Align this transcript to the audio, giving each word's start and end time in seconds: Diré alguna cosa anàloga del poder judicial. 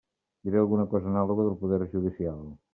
Diré 0.47 0.59
alguna 0.61 0.85
cosa 0.95 1.11
anàloga 1.13 1.47
del 1.51 1.55
poder 1.63 1.81
judicial. 1.95 2.45